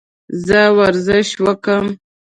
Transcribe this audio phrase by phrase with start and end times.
[0.45, 1.85] زه ورزش وکم؟